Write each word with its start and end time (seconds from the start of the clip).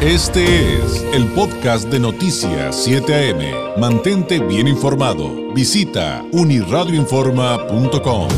Este 0.00 0.76
es 0.76 1.02
el 1.12 1.26
podcast 1.32 1.88
de 1.88 1.98
Noticias 1.98 2.84
7 2.84 3.32
AM. 3.32 3.80
Mantente 3.80 4.38
bien 4.38 4.68
informado. 4.68 5.52
Visita 5.52 6.24
uniradioinforma.com. 6.30 8.28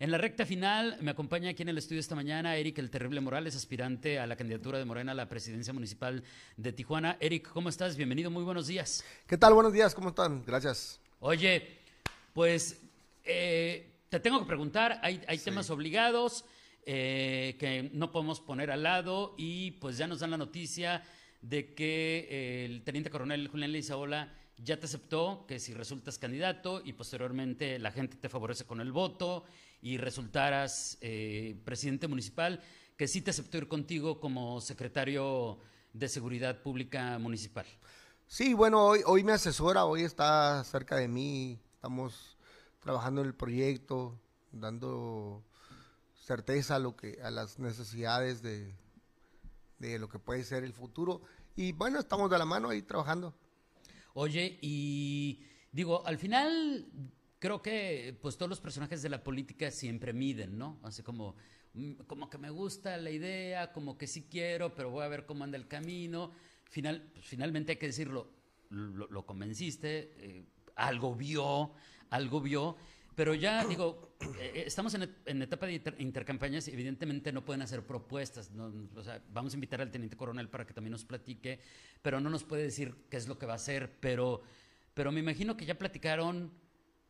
En 0.00 0.10
la 0.10 0.18
recta 0.18 0.44
final 0.44 0.96
me 1.00 1.12
acompaña 1.12 1.50
aquí 1.50 1.62
en 1.62 1.68
el 1.68 1.78
estudio 1.78 2.00
esta 2.00 2.16
mañana 2.16 2.56
Eric 2.56 2.78
el 2.78 2.90
Terrible 2.90 3.20
Morales, 3.20 3.54
aspirante 3.54 4.18
a 4.18 4.26
la 4.26 4.34
candidatura 4.34 4.78
de 4.78 4.84
Morena 4.84 5.12
a 5.12 5.14
la 5.14 5.28
presidencia 5.28 5.72
municipal 5.72 6.24
de 6.56 6.72
Tijuana. 6.72 7.16
Eric, 7.20 7.48
¿cómo 7.52 7.68
estás? 7.68 7.96
Bienvenido, 7.96 8.28
muy 8.28 8.42
buenos 8.42 8.66
días. 8.66 9.04
¿Qué 9.28 9.38
tal? 9.38 9.54
Buenos 9.54 9.72
días, 9.72 9.94
¿cómo 9.94 10.08
están? 10.08 10.42
Gracias. 10.44 10.98
Oye, 11.20 11.78
pues 12.34 12.80
eh, 13.22 13.89
te 14.10 14.18
tengo 14.18 14.40
que 14.40 14.46
preguntar, 14.46 15.00
hay, 15.04 15.38
temas 15.38 15.70
obligados 15.70 16.44
eh, 16.84 17.56
que 17.60 17.90
no 17.94 18.10
podemos 18.10 18.40
poner 18.40 18.72
al 18.72 18.82
lado 18.82 19.36
y 19.38 19.70
pues 19.72 19.98
ya 19.98 20.08
nos 20.08 20.18
dan 20.18 20.32
la 20.32 20.36
noticia 20.36 21.04
de 21.40 21.74
que 21.74 22.26
eh, 22.28 22.64
el 22.64 22.82
teniente 22.82 23.08
coronel 23.08 23.46
Julián 23.46 23.70
Leizaola 23.70 24.34
ya 24.58 24.80
te 24.80 24.86
aceptó 24.86 25.46
que 25.46 25.60
si 25.60 25.74
resultas 25.74 26.18
candidato 26.18 26.82
y 26.84 26.92
posteriormente 26.92 27.78
la 27.78 27.92
gente 27.92 28.16
te 28.16 28.28
favorece 28.28 28.64
con 28.64 28.80
el 28.80 28.90
voto 28.90 29.44
y 29.80 29.96
resultaras 29.96 30.98
eh, 31.00 31.56
presidente 31.64 32.08
municipal, 32.08 32.60
que 32.96 33.06
sí 33.06 33.22
te 33.22 33.30
aceptó 33.30 33.58
ir 33.58 33.68
contigo 33.68 34.18
como 34.18 34.60
secretario 34.60 35.60
de 35.92 36.08
Seguridad 36.08 36.62
Pública 36.62 37.16
Municipal. 37.20 37.66
Sí, 38.26 38.54
bueno, 38.54 38.86
hoy, 38.86 39.02
hoy 39.06 39.22
me 39.22 39.32
asesora, 39.32 39.84
hoy 39.84 40.02
está 40.02 40.64
cerca 40.64 40.96
de 40.96 41.06
mí, 41.06 41.60
estamos 41.74 42.36
trabajando 42.80 43.20
en 43.20 43.28
el 43.28 43.34
proyecto, 43.34 44.18
dando 44.52 45.44
certeza 46.14 46.76
a, 46.76 46.78
lo 46.78 46.96
que, 46.96 47.20
a 47.22 47.30
las 47.30 47.58
necesidades 47.58 48.42
de, 48.42 48.74
de 49.78 49.98
lo 49.98 50.08
que 50.08 50.18
puede 50.18 50.44
ser 50.44 50.64
el 50.64 50.72
futuro. 50.72 51.22
Y 51.56 51.72
bueno, 51.72 51.98
estamos 51.98 52.30
de 52.30 52.38
la 52.38 52.44
mano 52.44 52.70
ahí 52.70 52.82
trabajando. 52.82 53.34
Oye, 54.14 54.58
y 54.60 55.40
digo, 55.72 56.06
al 56.06 56.18
final 56.18 56.86
creo 57.38 57.62
que 57.62 58.16
pues 58.20 58.36
todos 58.36 58.48
los 58.48 58.60
personajes 58.60 59.02
de 59.02 59.08
la 59.08 59.22
política 59.24 59.70
siempre 59.70 60.12
miden, 60.12 60.58
¿no? 60.58 60.78
Así 60.82 61.02
como, 61.02 61.34
mm, 61.74 61.92
como 62.06 62.28
que 62.28 62.38
me 62.38 62.50
gusta 62.50 62.96
la 62.98 63.10
idea, 63.10 63.72
como 63.72 63.96
que 63.96 64.06
sí 64.06 64.26
quiero, 64.30 64.74
pero 64.74 64.90
voy 64.90 65.04
a 65.04 65.08
ver 65.08 65.26
cómo 65.26 65.44
anda 65.44 65.56
el 65.56 65.66
camino. 65.66 66.30
Final, 66.64 67.10
pues, 67.14 67.26
finalmente 67.26 67.72
hay 67.72 67.78
que 67.78 67.86
decirlo, 67.86 68.30
lo, 68.70 69.26
convenciste, 69.26 70.12
eh, 70.18 70.44
algo 70.80 71.14
vio, 71.14 71.72
algo 72.10 72.40
vio, 72.40 72.76
pero 73.14 73.34
ya 73.34 73.64
digo, 73.68 74.16
eh, 74.38 74.52
eh, 74.54 74.64
estamos 74.66 74.94
en, 74.94 75.42
etapa 75.42 75.66
de 75.66 75.82
intercampañas 75.98 76.68
y 76.68 76.72
evidentemente 76.72 77.32
no 77.32 77.44
pueden 77.44 77.62
hacer 77.62 77.84
propuestas. 77.84 78.50
o 78.96 79.02
sea, 79.02 79.22
vamos 79.32 79.52
a 79.52 79.56
invitar 79.56 79.80
al 79.80 79.90
teniente 79.90 80.16
coronel 80.16 80.48
para 80.48 80.66
que 80.66 80.72
también 80.72 80.92
nos 80.92 81.04
platique, 81.04 81.60
pero 82.02 82.20
no 82.20 82.30
nos 82.30 82.44
puede 82.44 82.62
decir 82.62 82.94
qué 83.10 83.16
es 83.16 83.28
lo 83.28 83.38
que 83.38 83.46
va 83.46 83.52
a 83.52 83.56
hacer. 83.56 83.98
Pero, 84.00 84.42
pero 84.94 85.12
me 85.12 85.20
imagino 85.20 85.56
que 85.56 85.66
ya 85.66 85.76
platicaron 85.76 86.52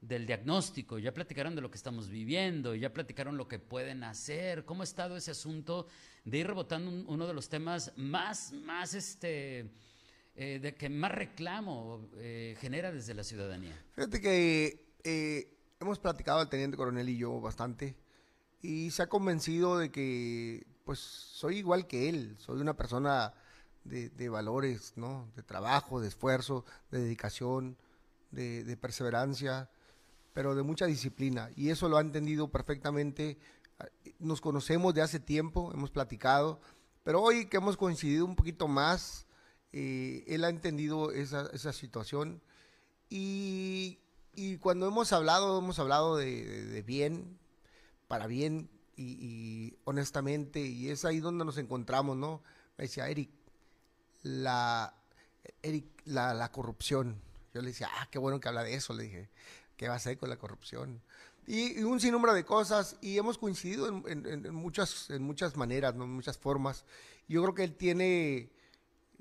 del 0.00 0.26
diagnóstico, 0.26 0.98
ya 0.98 1.12
platicaron 1.12 1.54
de 1.54 1.60
lo 1.60 1.70
que 1.70 1.76
estamos 1.76 2.08
viviendo, 2.08 2.74
ya 2.74 2.92
platicaron 2.92 3.36
lo 3.36 3.46
que 3.48 3.58
pueden 3.58 4.02
hacer. 4.02 4.64
¿Cómo 4.64 4.82
ha 4.82 4.84
estado 4.84 5.16
ese 5.16 5.30
asunto 5.30 5.86
de 6.24 6.38
ir 6.38 6.46
rebotando 6.46 6.90
uno 6.90 7.26
de 7.26 7.34
los 7.34 7.48
temas 7.48 7.92
más, 7.96 8.52
más 8.52 8.94
este, 8.94 9.70
eh, 10.40 10.58
de 10.58 10.74
que 10.74 10.88
más 10.88 11.12
reclamo 11.12 12.08
genera 12.58 12.90
desde 12.90 13.14
la 13.14 13.24
ciudadanía? 13.24 13.78
Fíjate 13.92 14.20
que 14.20 14.94
eh, 15.04 15.54
hemos 15.80 15.98
platicado 15.98 16.40
al 16.40 16.48
teniente 16.48 16.76
coronel 16.76 17.08
y 17.08 17.16
yo 17.16 17.40
bastante 17.40 17.96
y 18.62 18.90
se 18.90 19.02
ha 19.02 19.08
convencido 19.08 19.78
de 19.78 19.90
que 19.90 20.66
pues 20.84 20.98
soy 20.98 21.58
igual 21.58 21.86
que 21.86 22.08
él, 22.08 22.36
soy 22.38 22.60
una 22.60 22.76
persona 22.76 23.34
de, 23.84 24.28
valores, 24.28 24.92
¿no? 24.96 25.30
De 25.36 25.42
trabajo, 25.42 26.00
de 26.00 26.08
esfuerzo, 26.08 26.64
de 26.90 27.00
dedicación, 27.00 27.76
de, 28.30 28.76
perseverancia, 28.76 29.70
pero 30.32 30.54
de 30.54 30.62
mucha 30.62 30.86
disciplina. 30.86 31.50
Y 31.56 31.70
eso 31.70 31.88
lo 31.88 31.96
ha 31.96 32.00
entendido 32.00 32.50
perfectamente. 32.50 33.38
Nos 34.18 34.40
conocemos 34.40 34.94
de 34.94 35.02
hace 35.02 35.20
tiempo, 35.20 35.70
hemos 35.72 35.90
platicado, 35.90 36.60
pero 37.02 37.22
hoy 37.22 37.46
que 37.46 37.56
hemos 37.56 37.76
coincidido 37.76 38.24
un 38.24 38.36
poquito 38.36 38.68
más, 38.68 39.26
eh, 39.72 40.24
él 40.26 40.44
ha 40.44 40.48
entendido 40.48 41.12
esa, 41.12 41.48
esa 41.52 41.72
situación 41.72 42.40
y 43.08 43.98
y 44.34 44.58
cuando 44.58 44.86
hemos 44.86 45.12
hablado, 45.12 45.58
hemos 45.58 45.78
hablado 45.78 46.16
de, 46.16 46.82
bien, 46.86 47.38
para 48.08 48.26
bien 48.26 48.70
y, 48.96 49.74
honestamente, 49.84 50.60
y 50.60 50.88
es 50.90 51.04
ahí 51.04 51.20
donde 51.20 51.44
nos 51.44 51.58
encontramos, 51.58 52.16
¿no? 52.16 52.42
Me 52.76 52.84
decía, 52.84 53.08
Eric, 53.08 53.30
la, 54.22 54.94
Eric, 55.62 55.84
la, 56.04 56.50
corrupción. 56.52 57.20
Yo 57.54 57.62
le 57.62 57.68
decía, 57.68 57.88
ah, 57.92 58.08
qué 58.10 58.18
bueno 58.18 58.40
que 58.40 58.48
habla 58.48 58.62
de 58.62 58.74
eso, 58.74 58.94
le 58.94 59.04
dije, 59.04 59.30
¿qué 59.76 59.88
va 59.88 59.94
a 59.94 59.96
hacer 59.96 60.16
con 60.18 60.28
la 60.28 60.36
corrupción? 60.36 61.02
Y, 61.46 61.82
un 61.82 61.98
sinnúmero 61.98 62.32
de 62.32 62.44
cosas, 62.44 62.96
y 63.00 63.18
hemos 63.18 63.38
coincidido 63.38 63.88
en, 63.88 64.54
muchas, 64.54 65.10
en 65.10 65.22
muchas 65.22 65.56
maneras, 65.56 65.94
¿no? 65.94 66.04
en 66.04 66.12
muchas 66.12 66.38
formas. 66.38 66.84
Yo 67.26 67.42
creo 67.42 67.54
que 67.54 67.64
él 67.64 67.74
tiene 67.74 68.52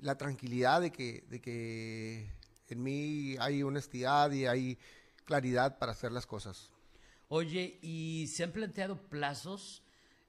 la 0.00 0.16
tranquilidad 0.16 0.80
de 0.80 0.90
que, 0.90 1.24
de 1.28 1.40
que 1.40 2.30
en 2.68 2.82
mí 2.82 3.36
hay 3.38 3.62
honestidad 3.62 4.30
y 4.32 4.46
hay 4.46 4.78
claridad 5.24 5.78
para 5.78 5.92
hacer 5.92 6.12
las 6.12 6.26
cosas. 6.26 6.70
Oye, 7.28 7.78
¿y 7.82 8.26
se 8.28 8.44
han 8.44 8.52
planteado 8.52 8.96
plazos? 9.08 9.82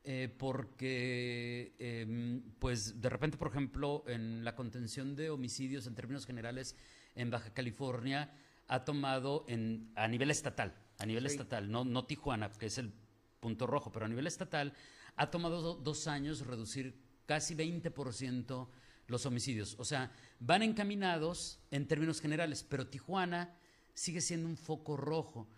Eh, 0.03 0.33
porque, 0.35 1.75
em, 1.77 2.41
pues, 2.57 2.99
de 3.01 3.09
repente, 3.09 3.37
por 3.37 3.49
ejemplo, 3.49 4.03
en 4.07 4.43
la 4.43 4.55
contención 4.55 5.15
de 5.15 5.29
homicidios 5.29 5.85
en 5.85 5.93
términos 5.93 6.25
generales 6.25 6.75
en 7.15 7.29
Baja 7.29 7.53
California 7.53 8.33
ha 8.67 8.83
tomado 8.83 9.45
en, 9.47 9.91
a 9.95 10.07
nivel 10.07 10.31
estatal, 10.31 10.73
a 10.97 11.05
nivel 11.05 11.25
estatal, 11.25 11.69
no, 11.69 11.83
no 11.83 12.05
Tijuana, 12.05 12.51
que 12.51 12.67
es 12.67 12.77
el 12.77 12.91
punto 13.39 13.67
rojo, 13.67 13.91
pero 13.91 14.05
a 14.05 14.09
nivel 14.09 14.27
estatal, 14.27 14.73
ha 15.17 15.29
tomado 15.29 15.75
dos 15.75 16.07
años 16.07 16.45
reducir 16.47 16.95
casi 17.25 17.53
20% 17.53 18.69
los 19.07 19.25
homicidios. 19.25 19.75
O 19.79 19.85
sea, 19.85 20.11
van 20.39 20.63
encaminados 20.63 21.59
en 21.71 21.87
términos 21.87 22.21
generales, 22.21 22.63
pero 22.63 22.87
Tijuana 22.87 23.55
sigue 23.93 24.21
siendo 24.21 24.47
un 24.47 24.57
foco 24.57 24.97
rojo. 24.97 25.49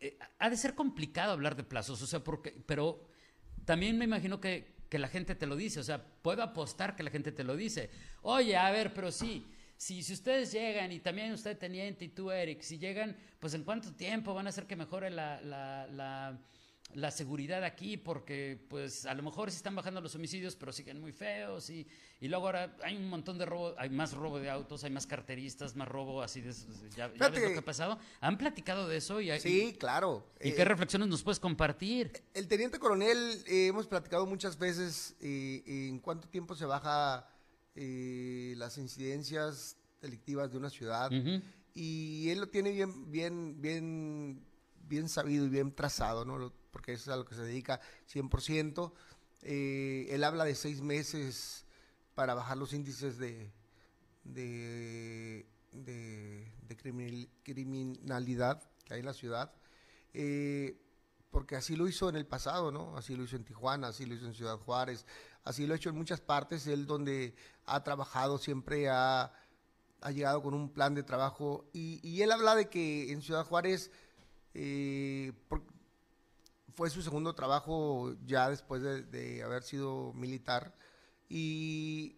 Eh, 0.00 0.18
ha 0.38 0.50
de 0.50 0.56
ser 0.56 0.74
complicado 0.74 1.32
hablar 1.32 1.56
de 1.56 1.64
plazos, 1.64 2.00
o 2.02 2.06
sea, 2.06 2.22
porque, 2.22 2.52
pero 2.66 3.08
también 3.64 3.98
me 3.98 4.04
imagino 4.04 4.40
que, 4.40 4.76
que, 4.88 4.98
la 4.98 5.08
gente 5.08 5.34
te 5.34 5.46
lo 5.46 5.56
dice, 5.56 5.80
o 5.80 5.84
sea, 5.84 6.04
puedo 6.22 6.42
apostar 6.42 6.96
que 6.96 7.02
la 7.02 7.10
gente 7.10 7.32
te 7.32 7.44
lo 7.44 7.56
dice. 7.56 7.90
Oye, 8.22 8.56
a 8.56 8.70
ver, 8.70 8.94
pero 8.94 9.10
sí, 9.10 9.46
si, 9.76 10.02
si 10.02 10.12
ustedes 10.12 10.52
llegan, 10.52 10.92
y 10.92 11.00
también 11.00 11.32
usted, 11.32 11.58
teniente, 11.58 12.04
y 12.04 12.08
tú, 12.08 12.30
Eric, 12.30 12.62
si 12.62 12.78
llegan, 12.78 13.16
pues 13.38 13.54
en 13.54 13.64
cuánto 13.64 13.92
tiempo 13.92 14.34
van 14.34 14.46
a 14.46 14.50
hacer 14.50 14.66
que 14.66 14.76
mejore 14.76 15.10
la, 15.10 15.40
la, 15.40 15.86
la 15.88 16.38
la 16.94 17.10
seguridad 17.10 17.64
aquí 17.64 17.96
porque 17.96 18.58
pues 18.68 19.04
a 19.04 19.14
lo 19.14 19.22
mejor 19.22 19.50
sí 19.50 19.56
están 19.56 19.74
bajando 19.74 20.00
los 20.00 20.14
homicidios 20.14 20.56
pero 20.56 20.72
siguen 20.72 21.00
muy 21.00 21.12
feos 21.12 21.68
y, 21.68 21.86
y 22.20 22.28
luego 22.28 22.46
ahora 22.46 22.76
hay 22.82 22.96
un 22.96 23.08
montón 23.08 23.38
de 23.38 23.44
robo, 23.44 23.74
hay 23.78 23.90
más 23.90 24.14
robo 24.14 24.38
de 24.38 24.48
autos, 24.48 24.84
hay 24.84 24.90
más 24.90 25.06
carteristas, 25.06 25.76
más 25.76 25.86
robo 25.86 26.22
así 26.22 26.40
de 26.40 26.52
ya, 26.96 27.08
ves 27.08 27.18
lo 27.18 27.48
que 27.50 27.58
ha 27.58 27.64
pasado. 27.64 27.98
¿Han 28.20 28.38
platicado 28.38 28.88
de 28.88 28.96
eso? 28.96 29.20
Y, 29.20 29.38
sí, 29.38 29.76
claro. 29.78 30.26
¿Y 30.40 30.52
qué 30.52 30.62
eh, 30.62 30.64
reflexiones 30.64 31.08
nos 31.08 31.22
puedes 31.22 31.38
compartir? 31.38 32.12
El 32.34 32.48
teniente 32.48 32.78
coronel 32.78 33.42
eh, 33.46 33.66
hemos 33.66 33.86
platicado 33.86 34.26
muchas 34.26 34.58
veces 34.58 35.14
eh, 35.20 35.62
en 35.66 35.98
cuánto 35.98 36.28
tiempo 36.28 36.54
se 36.54 36.64
baja 36.64 37.28
las 37.74 38.76
incidencias 38.76 39.76
delictivas 40.00 40.50
de 40.50 40.58
una 40.58 40.68
ciudad 40.68 41.12
y 41.74 42.28
él 42.28 42.40
lo 42.40 42.48
tiene 42.48 42.72
bien 42.72 43.08
bien 43.12 43.62
bien 43.62 44.47
bien 44.88 45.08
sabido 45.08 45.44
y 45.44 45.48
bien 45.48 45.74
trazado, 45.74 46.24
¿no? 46.24 46.52
porque 46.70 46.92
es 46.92 47.08
a 47.08 47.16
lo 47.16 47.24
que 47.24 47.34
se 47.34 47.42
dedica 47.42 47.80
100%. 48.12 48.92
Eh, 49.42 50.06
él 50.10 50.24
habla 50.24 50.44
de 50.44 50.54
seis 50.54 50.80
meses 50.80 51.66
para 52.14 52.34
bajar 52.34 52.56
los 52.56 52.72
índices 52.72 53.18
de, 53.18 53.52
de, 54.24 55.46
criminalidad 57.44 58.62
que 58.84 58.94
hay 58.94 59.00
en 59.00 59.06
la 59.06 59.12
ciudad, 59.12 59.52
eh, 60.14 60.80
porque 61.30 61.56
así 61.56 61.76
lo 61.76 61.86
hizo 61.86 62.08
en 62.08 62.16
el 62.16 62.26
pasado, 62.26 62.72
¿no? 62.72 62.96
Así 62.96 63.14
lo 63.14 63.22
hizo 63.22 63.36
en 63.36 63.44
Tijuana, 63.44 63.88
así 63.88 64.06
lo 64.06 64.14
hizo 64.14 64.26
en 64.26 64.34
Ciudad 64.34 64.58
Juárez, 64.58 65.06
así 65.44 65.66
lo 65.66 65.74
ha 65.74 65.76
hecho 65.76 65.90
en 65.90 65.96
muchas 65.96 66.20
partes. 66.20 66.66
Él 66.66 66.86
donde 66.86 67.34
ha 67.66 67.84
trabajado 67.84 68.38
siempre 68.38 68.88
ha, 68.88 69.32
llegado 70.12 70.42
con 70.42 70.54
un 70.54 70.72
plan 70.72 70.94
de 70.94 71.02
trabajo 71.02 71.68
y, 71.72 72.00
y 72.08 72.22
él 72.22 72.32
habla 72.32 72.54
de 72.54 72.68
que 72.68 73.12
en 73.12 73.20
Ciudad 73.20 73.44
Juárez 73.44 73.90
eh, 74.54 75.32
fue 76.74 76.90
su 76.90 77.02
segundo 77.02 77.34
trabajo 77.34 78.14
ya 78.24 78.48
después 78.48 78.82
de, 78.82 79.42
haber 79.42 79.64
sido 79.64 80.12
militar. 80.14 80.76
Y 81.28 82.16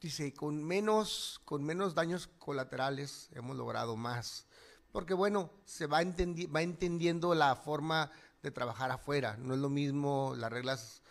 dice, 0.00 0.34
con 0.34 0.62
menos, 0.62 1.40
con 1.46 1.64
menos 1.64 1.94
daños 1.94 2.28
colaterales 2.38 3.30
hemos 3.32 3.56
logrado 3.56 3.96
más. 3.96 4.46
Porque 4.92 5.14
bueno, 5.14 5.50
se 5.64 5.86
va, 5.86 6.00
va 6.04 6.62
entendiendo 6.62 7.34
la 7.34 7.56
forma 7.56 8.10
de 8.42 8.50
trabajar 8.50 8.90
afuera. 8.90 9.38
No 9.38 9.54
es 9.54 9.60
lo 9.60 9.70
mismo 9.70 10.34
las 10.36 10.52
reglas 10.52 11.02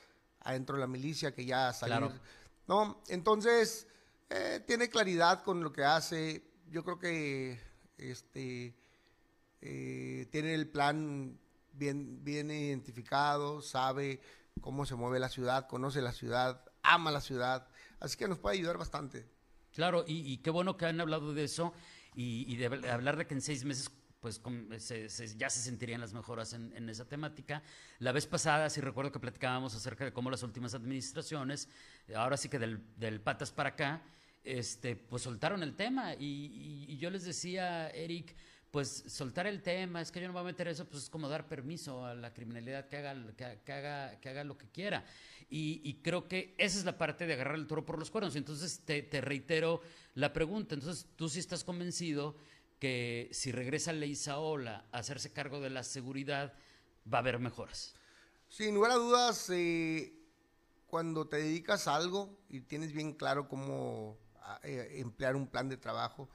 adentro 0.41 0.75
de 0.75 0.81
la 0.81 0.87
milicia 0.87 1.33
que 1.33 1.45
ya 1.45 1.73
salir. 1.73 1.97
Claro. 1.97 2.13
No, 2.67 3.01
entonces 3.07 3.87
eh, 4.29 4.63
tiene 4.67 4.87
claridad 4.87 5.43
con 5.43 5.63
lo 5.63 5.73
que 5.73 5.83
hace. 5.83 6.43
Yo 6.69 6.83
creo 6.83 6.99
que 6.99 7.59
este 7.97 8.82
eh, 9.65 10.27
tiene 10.31 10.53
el 10.53 10.67
plan 10.67 11.39
bien, 11.71 12.23
bien 12.23 12.51
identificado, 12.51 13.61
sabe 13.61 14.19
cómo 14.61 14.85
se 14.85 14.95
mueve 14.95 15.19
la 15.19 15.29
ciudad, 15.29 15.67
conoce 15.67 16.01
la 16.01 16.11
ciudad, 16.11 16.63
ama 16.83 17.11
la 17.11 17.21
ciudad, 17.21 17.67
así 17.99 18.17
que 18.17 18.27
nos 18.27 18.39
puede 18.39 18.57
ayudar 18.57 18.77
bastante. 18.77 19.25
Claro, 19.71 20.03
y, 20.05 20.37
qué 20.37 20.49
bueno 20.51 20.75
que 20.77 20.85
han 20.85 20.99
hablado 21.01 21.33
de 21.33 21.45
eso 21.45 21.73
y, 22.13 22.55
de 22.57 22.69
habl- 22.69 22.87
hablar 22.89 23.17
de 23.17 23.25
que 23.25 23.33
en 23.33 23.41
seis 23.41 23.63
meses 23.65 23.89
pues 24.19 24.39
se- 24.77 25.09
se- 25.09 25.35
ya 25.37 25.49
se 25.49 25.59
sentirían 25.61 25.99
las 25.99 26.13
mejoras 26.13 26.53
en, 26.53 26.71
en 26.77 26.87
esa 26.89 27.05
temática. 27.05 27.61
La 27.99 28.11
vez 28.11 28.25
pasada 28.27 28.69
sí 28.69 28.79
recuerdo 28.81 29.11
que 29.11 29.19
platicábamos 29.19 29.75
acerca 29.75 30.05
de 30.05 30.13
cómo 30.13 30.29
las 30.29 30.43
últimas 30.43 30.73
administraciones, 30.73 31.67
ahora 32.15 32.37
sí 32.37 32.47
que 32.49 32.59
del, 32.59 33.21
patas 33.21 33.51
para 33.51 33.69
acá, 33.69 34.03
este, 34.43 34.95
pues 34.95 35.23
soltaron 35.23 35.63
el 35.63 35.75
tema 35.75 36.13
y 36.17 36.95
yo 36.97 37.09
les 37.09 37.23
decía, 37.25 37.89
Eric, 37.89 38.35
pues 38.73 39.03
soltar 39.05 39.45
el 39.45 39.61
tema, 39.61 40.01
es 40.01 40.11
que 40.11 40.19
yo 40.19 40.25
no 40.25 40.33
voy 40.33 40.41
a 40.41 40.45
meter 40.45 40.67
eso, 40.67 40.85
pues 40.89 41.03
es 41.03 41.09
como 41.11 41.29
dar 41.29 41.47
permiso 41.47 42.03
a 42.07 42.15
la 42.15 42.33
criminalidad 42.33 42.87
que 42.89 42.97
haga, 42.97 43.15
que, 43.63 43.71
haga, 43.71 44.19
que 44.19 44.29
haga 44.29 44.43
lo 44.43 44.57
que 44.57 44.67
quiera. 44.67 45.05
Y, 45.47 45.99
creo 46.01 46.27
que 46.27 46.55
esa 46.57 46.79
es 46.79 46.83
la 46.83 46.97
parte 46.97 47.27
de 47.27 47.33
agarrar 47.33 47.53
el 47.53 47.67
toro 47.67 47.85
por 47.85 47.99
los 47.99 48.09
cuernos. 48.09 48.35
Entonces 48.35 48.79
te, 48.83 49.03
te 49.03 49.21
reitero 49.21 49.81
la 50.15 50.33
pregunta. 50.33 50.73
Entonces, 50.73 51.05
tú 51.15 51.29
sí 51.29 51.37
estás 51.37 51.63
convencido 51.63 52.35
que 52.79 53.29
si 53.31 53.51
regresa 53.51 53.93
Ley 53.93 54.15
Saola 54.15 54.87
a 54.91 54.97
hacerse 54.97 55.31
cargo 55.31 55.59
de 55.61 55.69
la 55.69 55.83
seguridad, 55.83 56.53
va 57.13 57.19
a 57.19 57.21
haber 57.21 57.37
mejoras. 57.37 57.93
Sin 58.49 58.73
lugar 58.73 58.89
a 58.89 58.95
dudas, 58.95 59.51
eh, 59.51 60.15
cuando 60.87 61.27
te 61.27 61.37
dedicas 61.37 61.87
a 61.87 61.95
algo 61.95 62.39
y 62.49 62.61
tienes 62.61 62.91
bien 62.91 63.13
claro 63.13 63.47
cómo 63.47 64.17
a- 64.41 64.59
eh, 64.63 64.99
emplear 64.99 65.35
un 65.35 65.45
plan 65.45 65.69
de 65.69 65.77
trabajo, 65.77 66.27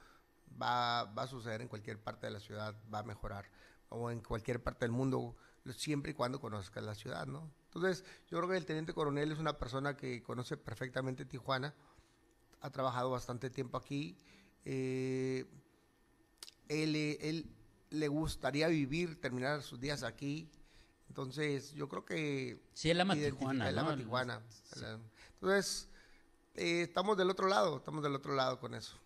va, 0.61 1.05
va 1.05 1.23
a 1.23 1.27
suceder 1.27 1.61
en 1.61 1.67
cualquier 1.67 1.99
parte 1.99 2.27
de 2.27 2.33
la 2.33 2.39
ciudad, 2.39 2.75
va 2.93 2.99
a 2.99 3.03
mejorar, 3.03 3.49
o 3.89 4.11
en 4.11 4.21
cualquier 4.21 4.61
parte 4.61 4.85
del 4.85 4.91
mundo, 4.91 5.35
siempre 5.75 6.11
y 6.11 6.13
cuando 6.13 6.39
conozcas 6.39 6.83
la 6.83 6.95
ciudad, 6.95 7.27
¿no? 7.27 7.51
Entonces, 7.65 8.03
yo 8.29 8.37
creo 8.37 8.49
que 8.49 8.57
el 8.57 8.65
teniente 8.65 8.93
coronel 8.93 9.31
es 9.31 9.39
una 9.39 9.57
persona 9.57 9.95
que 9.95 10.23
conoce 10.23 10.57
perfectamente 10.57 11.25
Tijuana, 11.25 11.75
ha 12.61 12.69
trabajado 12.71 13.11
bastante 13.11 13.49
tiempo 13.49 13.77
aquí, 13.77 14.17
eh, 14.65 15.45
él, 16.67 16.95
él 16.95 17.55
le 17.89 18.07
gustaría 18.07 18.67
vivir, 18.67 19.19
terminar 19.19 19.61
sus 19.63 19.79
días 19.79 20.03
aquí. 20.03 20.49
Entonces, 21.07 21.73
yo 21.73 21.89
creo 21.89 22.05
que... 22.05 22.61
Sí, 22.73 22.89
él 22.89 23.01
ama 23.01 23.15
Tijuana, 23.15 23.69
Él 23.69 23.75
¿no? 23.75 23.81
ama 23.81 23.97
Tijuana. 23.97 24.41
Entonces, 25.33 25.89
eh, 26.53 26.83
estamos 26.83 27.17
del 27.17 27.29
otro 27.29 27.47
lado, 27.47 27.77
estamos 27.77 28.03
del 28.03 28.15
otro 28.15 28.35
lado 28.35 28.59
con 28.59 28.75
eso. 28.75 28.97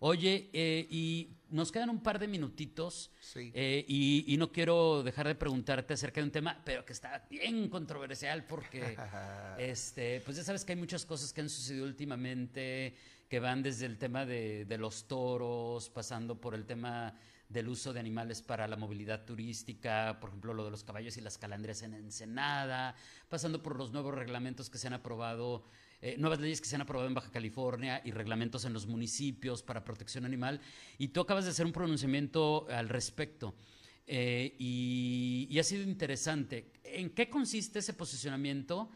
Oye, 0.00 0.48
eh, 0.52 0.86
y 0.90 1.36
nos 1.50 1.72
quedan 1.72 1.90
un 1.90 2.02
par 2.02 2.18
de 2.18 2.28
minutitos. 2.28 3.10
Sí. 3.20 3.50
eh, 3.54 3.84
y, 3.88 4.24
y 4.32 4.36
no 4.36 4.52
quiero 4.52 5.02
dejar 5.02 5.26
de 5.26 5.34
preguntarte 5.34 5.94
acerca 5.94 6.20
de 6.20 6.26
un 6.26 6.30
tema, 6.30 6.60
pero 6.64 6.84
que 6.84 6.92
está 6.92 7.26
bien 7.28 7.68
controversial 7.68 8.44
porque, 8.44 8.96
este, 9.58 10.20
pues 10.20 10.36
ya 10.36 10.44
sabes 10.44 10.64
que 10.64 10.72
hay 10.72 10.78
muchas 10.78 11.04
cosas 11.04 11.32
que 11.32 11.40
han 11.40 11.48
sucedido 11.48 11.84
últimamente 11.84 12.94
que 13.28 13.40
van 13.40 13.62
desde 13.62 13.86
el 13.86 13.98
tema 13.98 14.24
de, 14.24 14.64
de 14.64 14.78
los 14.78 15.06
toros, 15.06 15.90
pasando 15.90 16.40
por 16.40 16.54
el 16.54 16.64
tema 16.64 17.14
del 17.48 17.68
uso 17.68 17.92
de 17.92 18.00
animales 18.00 18.42
para 18.42 18.68
la 18.68 18.76
movilidad 18.76 19.24
turística, 19.24 20.18
por 20.20 20.30
ejemplo, 20.30 20.54
lo 20.54 20.64
de 20.64 20.70
los 20.70 20.84
caballos 20.84 21.16
y 21.16 21.20
las 21.20 21.38
calandrias 21.38 21.82
en 21.82 21.94
Ensenada, 21.94 22.94
pasando 23.28 23.62
por 23.62 23.76
los 23.76 23.92
nuevos 23.92 24.14
reglamentos 24.14 24.68
que 24.68 24.78
se 24.78 24.86
han 24.86 24.92
aprobado 24.92 25.64
eh, 26.00 26.16
nuevas 26.18 26.40
leyes 26.40 26.60
que 26.60 26.68
se 26.68 26.74
han 26.76 26.82
aprobado 26.82 27.08
en 27.08 27.14
Baja 27.14 27.30
California 27.30 28.00
y 28.04 28.10
reglamentos 28.12 28.64
en 28.64 28.72
los 28.72 28.86
municipios 28.86 29.62
para 29.62 29.84
protección 29.84 30.24
animal. 30.24 30.60
Y 30.98 31.08
tú 31.08 31.20
acabas 31.20 31.44
de 31.44 31.50
hacer 31.50 31.66
un 31.66 31.72
pronunciamiento 31.72 32.66
al 32.70 32.88
respecto. 32.88 33.54
eh, 34.06 34.54
y, 34.58 35.46
y 35.50 35.58
ha 35.58 35.64
sido 35.64 35.82
interesante. 35.82 36.72
¿En 36.82 37.10
qué 37.10 37.28
consiste 37.28 37.80
ese 37.80 37.92
posicionamiento? 37.92 38.90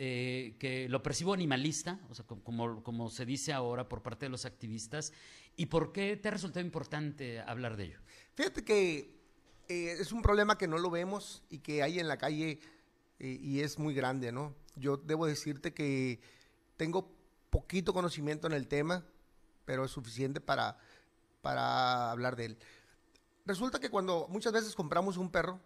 eh, 0.00 0.54
que 0.60 0.88
lo 0.88 1.02
percibo 1.02 1.34
animalista, 1.34 1.98
o 2.08 2.14
sea, 2.14 2.24
com- 2.24 2.40
como, 2.40 2.82
como 2.84 3.10
se 3.10 3.26
dice 3.26 3.52
ahora 3.52 3.88
por 3.88 4.00
parte 4.00 4.26
de 4.26 4.30
los 4.30 4.44
activistas, 4.44 5.12
y 5.56 5.66
por 5.66 5.92
qué 5.92 6.16
te 6.16 6.28
ha 6.28 6.30
resultado 6.30 6.64
importante 6.64 7.40
hablar 7.40 7.76
de 7.76 7.84
ello. 7.86 7.98
Fíjate 8.34 8.64
que 8.64 9.18
eh, 9.68 9.96
es 9.98 10.12
un 10.12 10.22
problema 10.22 10.56
que 10.56 10.68
no 10.68 10.78
lo 10.78 10.88
vemos 10.88 11.42
y 11.50 11.58
que 11.58 11.82
hay 11.82 11.98
en 11.98 12.06
la 12.06 12.16
calle 12.16 12.60
eh, 13.18 13.38
y 13.42 13.58
es 13.60 13.78
muy 13.78 13.92
grande, 13.92 14.30
¿no? 14.30 14.54
Yo 14.76 14.96
debo 14.98 15.26
decirte 15.26 15.74
que 15.74 16.20
tengo 16.78 17.10
poquito 17.50 17.92
conocimiento 17.92 18.46
en 18.46 18.54
el 18.54 18.66
tema, 18.68 19.04
pero 19.66 19.84
es 19.84 19.90
suficiente 19.90 20.40
para, 20.40 20.78
para 21.42 22.10
hablar 22.10 22.36
de 22.36 22.46
él. 22.46 22.58
Resulta 23.44 23.78
que 23.78 23.90
cuando 23.90 24.26
muchas 24.30 24.52
veces 24.54 24.74
compramos 24.74 25.18
un 25.18 25.30
perro 25.30 25.60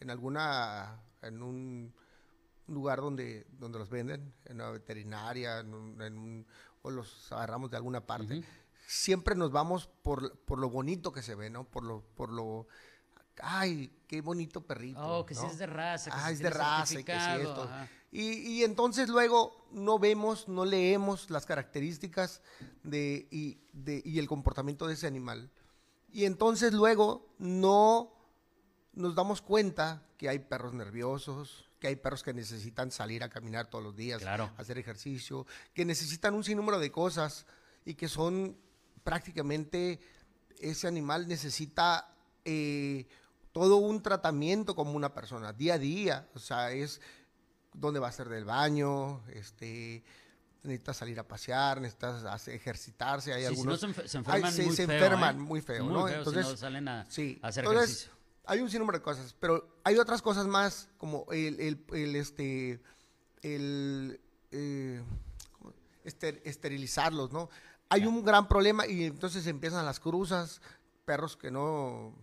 en 0.00 0.10
alguna, 0.10 1.00
en 1.22 1.42
un 1.42 1.94
lugar 2.66 3.00
donde, 3.00 3.46
donde 3.52 3.78
los 3.78 3.90
venden, 3.90 4.32
en 4.46 4.56
una 4.56 4.70
veterinaria, 4.70 5.60
en 5.60 5.74
un- 5.74 6.02
en 6.02 6.18
un- 6.18 6.46
o 6.82 6.90
los 6.90 7.30
agarramos 7.32 7.70
de 7.70 7.76
alguna 7.76 8.06
parte, 8.06 8.42
siempre 8.86 9.34
nos 9.34 9.50
vamos 9.52 9.88
por, 10.02 10.36
por 10.40 10.58
lo 10.58 10.70
bonito 10.70 11.12
que 11.12 11.22
se 11.22 11.34
ve, 11.34 11.50
¿no? 11.50 11.64
Por 11.64 11.84
lo, 11.84 12.02
por 12.16 12.30
lo, 12.30 12.66
ay, 13.42 13.92
qué 14.06 14.20
bonito 14.20 14.60
perrito. 14.66 15.00
Oh, 15.00 15.26
que 15.26 15.34
si 15.34 15.44
es 15.46 15.58
de 15.58 15.66
raza, 15.66 16.10
que 16.10 16.16
Ah, 16.18 16.26
si 16.28 16.32
es 16.34 16.38
de 16.40 16.50
raza 16.50 17.00
y 17.00 17.04
que 17.04 17.16
esto. 17.16 17.70
Y, 18.12 18.22
y 18.58 18.64
entonces 18.64 19.08
luego 19.08 19.66
no 19.72 19.98
vemos, 19.98 20.46
no 20.48 20.64
leemos 20.64 21.30
las 21.30 21.46
características 21.46 22.42
de, 22.84 23.26
y, 23.30 23.58
de- 23.72 24.02
y 24.04 24.18
el 24.20 24.28
comportamiento 24.28 24.86
de 24.86 24.94
ese 24.94 25.06
animal. 25.08 25.50
Y 26.12 26.24
entonces 26.26 26.72
luego 26.72 27.34
no 27.38 28.12
nos 28.92 29.16
damos 29.16 29.42
cuenta 29.42 30.06
que 30.16 30.28
hay 30.28 30.38
perros 30.38 30.72
nerviosos, 30.74 31.68
que 31.80 31.88
hay 31.88 31.96
perros 31.96 32.22
que 32.22 32.32
necesitan 32.32 32.92
salir 32.92 33.24
a 33.24 33.28
caminar 33.28 33.68
todos 33.68 33.82
los 33.82 33.96
días, 33.96 34.20
Claro. 34.22 34.52
hacer 34.56 34.78
ejercicio, 34.78 35.44
que 35.74 35.84
necesitan 35.84 36.34
un 36.34 36.44
sinnúmero 36.44 36.78
de 36.78 36.92
cosas 36.92 37.46
y 37.84 37.94
que 37.94 38.06
son 38.06 38.56
prácticamente, 39.02 40.00
ese 40.60 40.86
animal 40.86 41.26
necesita 41.28 42.14
eh, 42.44 43.06
todo 43.54 43.76
un 43.76 44.02
tratamiento 44.02 44.74
como 44.74 44.92
una 44.94 45.14
persona, 45.14 45.52
día 45.52 45.74
a 45.74 45.78
día, 45.78 46.28
o 46.34 46.40
sea, 46.40 46.72
es 46.72 47.00
dónde 47.72 48.00
va 48.00 48.08
a 48.08 48.12
ser 48.12 48.28
del 48.28 48.44
baño, 48.44 49.22
este 49.32 50.02
necesita 50.64 50.92
salir 50.92 51.20
a 51.20 51.28
pasear, 51.28 51.80
necesita 51.80 52.32
hacer- 52.32 52.54
ejercitarse, 52.56 53.32
hay 53.32 53.42
Sí, 53.42 53.48
si 53.50 53.54
no 53.64 53.72
algunos 53.74 53.80
se, 54.10 54.16
enferman 54.18 54.52
se- 54.52 54.64
muy 54.64 54.74
se 54.74 54.86
feo, 54.86 54.94
enferman 54.96 55.36
¿eh? 55.36 55.38
muy 55.38 55.60
feo, 55.60 55.84
Muy 55.84 55.92
¿no? 55.92 56.00
feo 56.06 56.12
si 56.12 56.18
Entonces, 56.18 56.46
no 56.50 56.56
salen 56.56 56.88
a, 56.88 57.06
Sí, 57.10 57.38
a 57.42 57.48
hacer 57.48 57.64
entonces, 57.64 57.90
ejercicio. 57.90 58.12
hay 58.46 58.60
un 58.60 58.70
sinnúmero 58.70 58.98
de 58.98 59.04
cosas, 59.04 59.36
pero 59.38 59.78
hay 59.84 59.98
otras 59.98 60.20
cosas 60.20 60.46
más, 60.48 60.88
como 60.98 61.24
el, 61.30 61.60
el, 61.60 61.84
el, 61.92 62.16
este, 62.16 62.80
el, 63.42 64.20
eh, 64.50 65.00
esterilizarlos, 66.44 67.30
¿no? 67.32 67.48
Hay 67.88 68.06
un 68.06 68.24
gran 68.24 68.48
problema 68.48 68.86
y 68.86 69.04
entonces 69.04 69.46
empiezan 69.46 69.84
las 69.84 70.00
cruzas, 70.00 70.60
perros 71.04 71.36
que 71.36 71.50
no, 71.50 72.14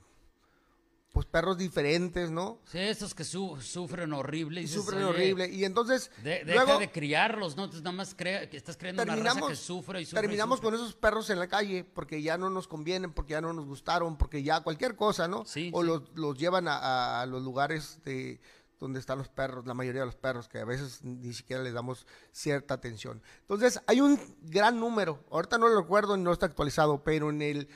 pues 1.12 1.26
perros 1.26 1.58
diferentes, 1.58 2.32
¿no? 2.32 2.60
Sí, 2.72 2.78
estos 2.80 3.14
que 3.14 3.24
su- 3.26 3.58
sufren 3.62 4.14
horrible. 4.14 4.62
Y 4.62 4.64
dices, 4.64 4.78
sufren 4.82 5.00
"Oye, 5.04 5.10
horrible. 5.10 5.50
Y 5.50 5.66
entonces, 5.66 6.10
de- 6.24 6.46
deja 6.46 6.64
luego 6.64 6.80
de 6.80 6.90
criarlos, 6.90 7.58
¿no? 7.58 7.64
Entonces 7.66 7.84
nada 7.84 7.96
más 7.98 8.16
crea, 8.16 8.50
que 8.50 8.56
estás 8.56 8.78
creando 8.78 9.04
una 9.04 9.16
raza 9.18 9.42
que 9.48 9.56
sufre 9.58 10.02
y 10.02 10.06
sufre. 10.06 10.20
y 10.20 10.22
terminamos 10.22 10.60
sufre. 10.60 10.72
con 10.72 10.80
esos 10.80 10.94
perros 10.96 11.30
en 11.30 11.40
la 11.40 11.48
calle 11.48 11.84
porque 11.84 12.22
ya 12.22 12.38
no 12.38 12.50
nos 12.50 12.68
convienen, 12.68 13.12
porque 13.12 13.32
ya 13.32 13.42
no 13.42 13.52
nos 13.52 13.66
gustaron, 13.66 14.18
porque 14.18 14.42
ya 14.42 14.62
cualquier 14.62 14.96
cosa, 14.96 15.28
¿no? 15.28 15.44
Sí, 15.46 15.70
o 15.74 15.82
sí. 15.82 15.88
Los, 15.88 16.04
los 16.16 16.38
llevan 16.38 16.68
a, 16.70 17.22
a 17.22 17.26
los 17.26 17.44
lugares 17.44 18.00
de 18.06 18.40
donde 18.80 19.00
están 19.00 19.20
los 19.20 19.28
perros, 19.30 19.68
la 19.68 19.74
mayoría 19.76 20.02
de 20.02 20.08
los 20.08 20.16
perros, 20.16 20.48
que 20.48 20.58
a 20.60 20.66
veces 20.66 21.04
ni 21.04 21.34
siquiera 21.34 21.62
les 21.62 21.74
damos 21.74 22.08
cierta 22.32 22.74
atención. 22.74 23.22
Entonces, 23.42 23.80
hay 23.86 24.02
un 24.02 24.20
gran 24.42 24.80
número, 24.80 25.24
ahorita 25.30 25.58
no 25.60 25.68
lo 25.68 25.80
recuerdo 25.82 26.18
no 26.18 26.32
está 26.34 26.48
actualizado, 26.48 27.04
pero 27.04 27.30
en 27.30 27.44
el, 27.44 27.68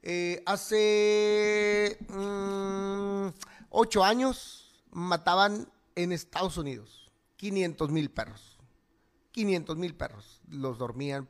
eh, 0.00 0.42
hace 0.46 0.76
ocho 3.76 4.04
años 4.04 4.72
mataban 4.90 5.68
en 5.96 6.12
Estados 6.12 6.56
Unidos 6.56 7.10
500 7.36 7.90
mil 7.90 8.10
perros. 8.10 8.58
500 9.32 9.76
mil 9.76 9.94
perros 9.94 10.40
los 10.48 10.78
dormían. 10.78 11.28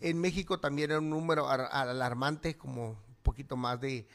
En 0.00 0.20
México 0.20 0.60
también 0.60 0.90
era 0.90 1.00
un 1.00 1.10
número 1.10 1.48
ar- 1.48 1.68
alarmante, 1.72 2.56
como 2.56 2.90
un 2.90 3.22
poquito 3.22 3.56
más 3.56 3.80
de 3.80 4.06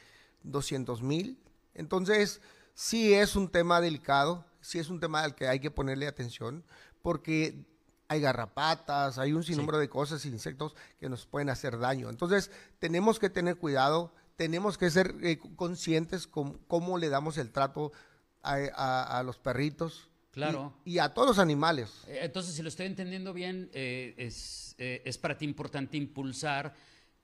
200 0.44 1.02
mil. 1.02 1.38
Entonces, 1.74 2.40
sí 2.74 3.12
es 3.12 3.36
un 3.36 3.48
tema 3.48 3.80
delicado, 3.80 4.44
sí 4.60 4.78
es 4.78 4.88
un 4.88 5.00
tema 5.00 5.22
al 5.22 5.34
que 5.34 5.48
hay 5.48 5.60
que 5.60 5.70
ponerle 5.70 6.06
atención, 6.06 6.64
porque 7.02 7.66
hay 8.06 8.20
garrapatas, 8.20 9.18
hay 9.18 9.32
un 9.34 9.42
sinnúmero 9.42 9.78
de 9.78 9.88
cosas, 9.90 10.24
insectos 10.24 10.74
que 10.98 11.08
nos 11.10 11.26
pueden 11.26 11.50
hacer 11.50 11.78
daño. 11.78 12.08
Entonces, 12.08 12.50
tenemos 12.78 13.18
que 13.18 13.28
tener 13.28 13.58
cuidado, 13.58 14.14
tenemos 14.38 14.78
que 14.78 14.88
ser 14.88 15.16
eh, 15.20 15.40
conscientes 15.56 16.28
con 16.28 16.58
cómo 16.68 16.96
le 16.96 17.08
damos 17.08 17.38
el 17.38 17.50
trato 17.50 17.92
a, 18.40 19.20
los 19.26 19.36
perritos. 19.36 20.08
Claro. 20.30 20.72
Y, 20.84 20.98
a 20.98 21.12
todos 21.12 21.26
los 21.26 21.38
animales. 21.40 22.04
Eh, 22.06 22.20
entonces, 22.22 22.54
si 22.54 22.62
lo 22.62 22.68
estoy 22.68 22.86
entendiendo 22.86 23.34
bien, 23.34 23.68
eh, 23.72 24.14
es, 24.16 24.76
es 24.78 25.18
para 25.18 25.36
ti 25.36 25.44
importante 25.44 25.96
impulsar 25.96 26.72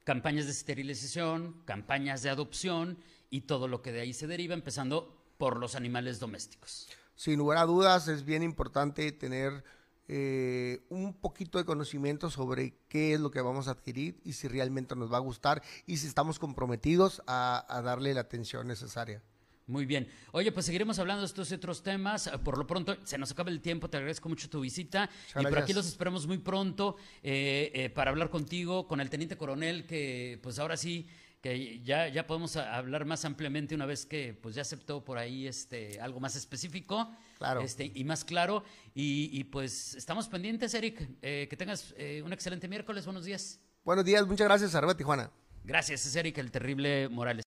campañas 0.02 0.46
de 0.46 0.50
esterilización, 0.50 1.62
campañas 1.64 2.22
de 2.22 2.30
adopción 2.30 2.98
y 3.30 3.42
todo 3.42 3.68
lo 3.68 3.80
que 3.80 3.92
de 3.92 4.00
ahí 4.00 4.12
se 4.12 4.26
deriva, 4.26 4.52
empezando 4.54 5.16
por 5.38 5.58
los 5.58 5.76
animales 5.76 6.18
domésticos. 6.18 6.88
Sin 7.14 7.38
lugar 7.38 7.58
a 7.58 7.64
dudas, 7.64 8.08
es 8.08 8.24
bien 8.24 8.42
importante 8.42 9.12
tener 9.12 9.62
eh, 10.06 10.84
un 10.90 11.14
poquito 11.14 11.58
de 11.58 11.64
conocimiento 11.64 12.28
sobre 12.28 12.74
qué 12.88 13.14
es 13.14 13.20
lo 13.20 13.30
que 13.30 13.40
vamos 13.40 13.68
a 13.68 13.72
adquirir 13.72 14.20
y 14.22 14.34
si 14.34 14.48
realmente 14.48 14.94
nos 14.94 15.12
va 15.12 15.16
a 15.16 15.20
gustar 15.20 15.62
y 15.86 15.96
si 15.96 16.06
estamos 16.06 16.38
comprometidos 16.38 17.22
a, 17.26 17.80
darle 17.84 18.12
la 18.12 18.20
atención 18.20 18.66
necesaria. 18.66 19.22
Muy 19.66 19.86
bien. 19.86 20.06
Oye, 20.32 20.52
pues 20.52 20.66
seguiremos 20.66 20.98
hablando 20.98 21.22
de 21.22 21.26
estos 21.26 21.50
otros 21.50 21.82
temas. 21.82 22.30
Por 22.44 22.58
lo 22.58 22.66
pronto, 22.66 22.98
se 23.04 23.16
nos 23.16 23.30
acaba 23.30 23.48
el 23.48 23.62
tiempo. 23.62 23.88
Te 23.88 23.96
agradezco 23.96 24.28
mucho 24.28 24.50
tu 24.50 24.60
visita. 24.60 25.08
y 25.34 25.42
por 25.42 25.58
aquí 25.58 25.72
los 25.72 25.86
esperamos 25.86 26.26
muy 26.26 26.36
pronto 26.36 26.96
eh, 27.22 27.70
eh, 27.72 27.88
para 27.88 28.10
hablar 28.10 28.28
contigo, 28.28 28.86
con 28.86 29.00
el 29.00 29.08
teniente 29.08 29.38
coronel, 29.38 29.86
que 29.86 30.38
pues 30.42 30.58
ahora 30.58 30.76
sí 30.76 31.06
que 31.44 31.80
ya, 31.84 32.08
ya 32.08 32.26
podemos 32.26 32.56
hablar 32.56 33.04
más 33.04 33.26
ampliamente 33.26 33.74
una 33.74 33.84
vez 33.84 34.06
que 34.06 34.32
pues 34.32 34.54
ya 34.54 34.62
aceptó 34.62 35.04
por 35.04 35.18
ahí 35.18 35.46
este 35.46 36.00
algo 36.00 36.18
más 36.18 36.36
específico 36.36 37.14
claro. 37.36 37.60
este, 37.60 37.92
y 37.94 38.02
más 38.04 38.24
claro. 38.24 38.64
Y, 38.94 39.44
pues 39.44 39.94
estamos 39.94 40.26
pendientes, 40.28 40.72
Eric. 40.72 41.06
Eh, 41.20 41.46
que 41.50 41.56
tengas 41.58 41.92
eh, 41.98 42.22
un 42.24 42.32
excelente 42.32 42.66
miércoles. 42.66 43.04
Buenos 43.04 43.26
días. 43.26 43.60
Buenos 43.84 44.06
días, 44.06 44.26
muchas 44.26 44.48
gracias, 44.48 44.74
Arriba 44.74 44.96
Tijuana. 44.96 45.30
Gracias, 45.64 46.06
es 46.06 46.16
Eric, 46.16 46.38
el 46.38 46.50
terrible 46.50 47.10
Morales. 47.10 47.44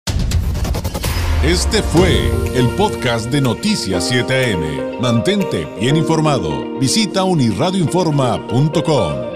Este 1.44 1.80
fue 1.80 2.32
el 2.56 2.68
podcast 2.70 3.30
de 3.30 3.40
Noticias 3.40 4.10
7am. 4.10 5.00
Mantente 5.00 5.66
bien 5.78 5.96
informado. 5.96 6.80
Visita 6.80 7.22
unirradioinforma.com. 7.22 9.33